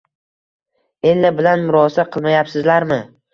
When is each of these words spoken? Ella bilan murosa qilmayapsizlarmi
Ella 1.09 1.31
bilan 1.41 1.67
murosa 1.67 2.07
qilmayapsizlarmi 2.17 2.99